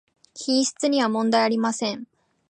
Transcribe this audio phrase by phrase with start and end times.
[0.33, 2.07] 品質にはもんだいありません